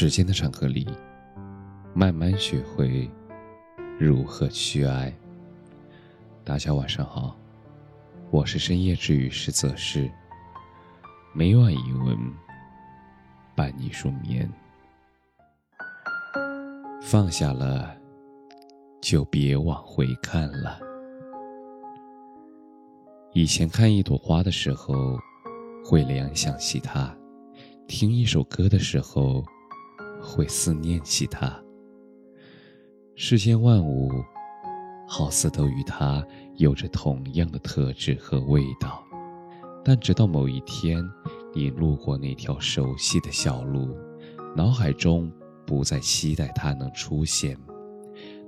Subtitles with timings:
[0.00, 0.86] 时间的长河里，
[1.92, 3.10] 慢慢学会
[3.98, 5.12] 如何去爱。
[6.44, 7.36] 大家晚上好，
[8.30, 10.08] 我是深夜治愈师泽是，
[11.34, 12.16] 每晚一文
[13.56, 14.48] 伴你入眠。
[17.02, 17.92] 放下了，
[19.00, 20.78] 就别往回看了。
[23.32, 25.18] 以前看一朵花的时候，
[25.84, 27.12] 会联想起它；
[27.88, 29.44] 听一首歌的时候。
[30.20, 31.62] 会思念起他。
[33.14, 34.10] 世间万物，
[35.08, 36.24] 好似都与他
[36.56, 39.02] 有着同样的特质和味道，
[39.84, 41.02] 但直到某一天，
[41.54, 43.96] 你路过那条熟悉的小路，
[44.56, 45.32] 脑海中
[45.66, 47.56] 不再期待他能出现；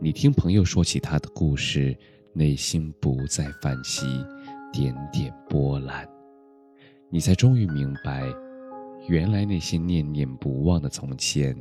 [0.01, 1.97] 你听朋友说起他的故事，
[2.33, 4.07] 内心不再泛起
[4.73, 6.09] 点点波澜，
[7.09, 8.33] 你才终于明白。
[9.11, 11.53] 原来那些念念不忘的从前，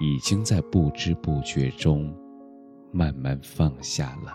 [0.00, 2.14] 已经在不知不觉中
[2.92, 4.34] 慢慢放下了。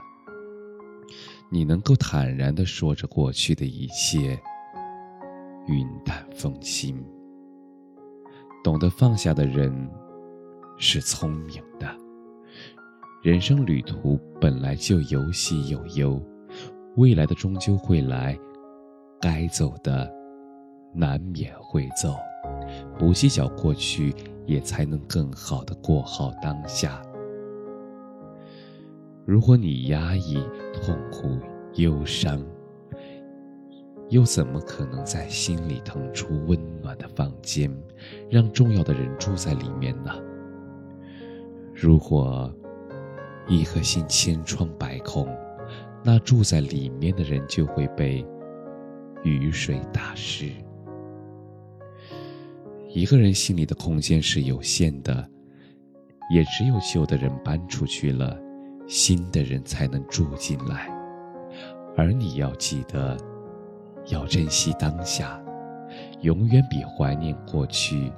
[1.52, 4.36] 你能够坦然地说着过去的一切，
[5.67, 7.06] 云淡风轻。
[8.64, 9.72] 懂得放下的人
[10.80, 11.88] 是聪明的。
[13.22, 16.20] 人生旅途本来就有喜有忧，
[16.95, 18.36] 未来的终究会来，
[19.22, 20.23] 该走的。
[20.94, 22.16] 难免会走，
[22.97, 24.13] 不计较过去，
[24.45, 27.02] 也才能更好的过好当下。
[29.25, 30.36] 如果你压抑、
[30.73, 31.39] 痛苦、
[31.75, 32.45] 忧伤，
[34.09, 37.71] 又怎么可能在心里腾出温暖的房间，
[38.30, 40.11] 让重要的人住在里面呢？
[41.73, 42.53] 如果
[43.47, 45.27] 一颗心千疮百孔，
[46.03, 48.25] 那住在里面的人就会被
[49.23, 50.52] 雨水打湿。
[52.94, 55.27] 一个人心里的空间是有限的，
[56.30, 58.39] 也只有旧的人搬出去了，
[58.88, 60.87] 新的人才能住进来。
[61.98, 63.17] 而你要记得，
[64.09, 65.43] 要珍惜当下，
[66.21, 68.11] 永远比怀念过去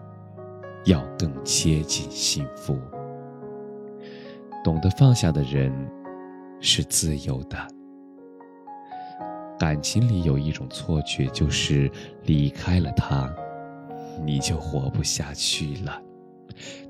[0.84, 2.78] 要更接近幸福。
[4.62, 5.74] 懂得放下的人
[6.59, 7.58] 是自由的。
[9.58, 11.90] 感情里有一种错觉，就是
[12.24, 13.34] 离开了他。
[14.24, 16.02] 你就活不下去了，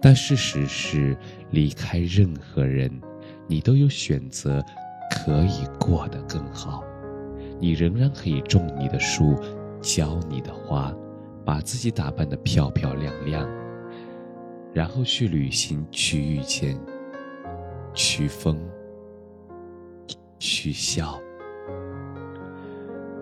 [0.02, 1.18] 但事实是，
[1.52, 2.92] 离开任何人，
[3.48, 4.64] 你都有选择，
[5.12, 6.84] 可以过得更好。
[7.60, 9.36] 你仍然可以种你的树，
[9.82, 10.94] 浇你的花，
[11.46, 13.50] 把自己打扮得漂漂亮亮，
[14.74, 16.78] 然后去旅行，去遇见，
[17.94, 18.60] 去疯，
[20.38, 21.20] 去笑。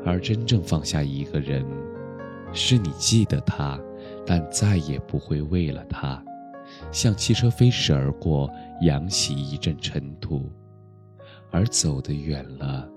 [0.06, 1.66] 而真正放下一个人，
[2.52, 3.80] 是你记得他。
[4.25, 6.23] 但再也不会为了他，
[6.91, 8.50] 像汽车飞驰而过，
[8.81, 10.50] 扬起一阵尘土，
[11.51, 12.89] 而走得远了，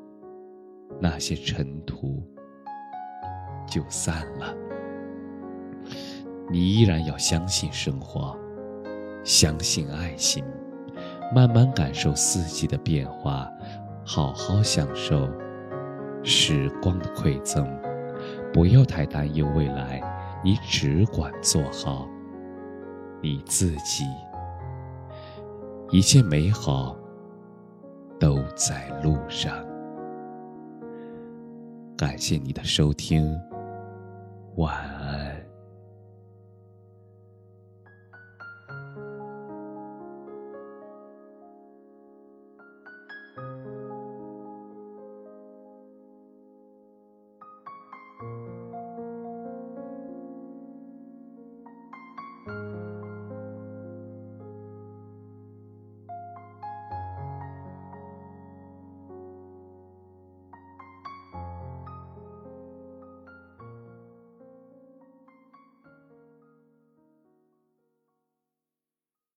[1.01, 2.23] 那些尘土
[3.69, 4.55] 就散了。
[6.49, 8.39] 你依然要相信生活，
[9.25, 10.45] 相信爱情，
[11.35, 13.51] 慢慢感受四季的变化，
[14.05, 15.29] 好好享受
[16.23, 17.67] 时光的馈赠，
[18.53, 20.01] 不要太担忧未来。
[20.47, 22.09] 你只管做好
[23.21, 24.05] 你自己，
[25.91, 26.97] 一切美好
[28.21, 29.53] 都在路上。
[31.97, 33.37] 感谢你的收听，
[34.55, 34.96] 晚安。